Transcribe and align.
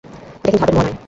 এটা 0.03 0.49
কিন্তু 0.51 0.59
হাতের 0.61 0.75
মোয়া 0.75 0.85
নয়। 0.85 0.95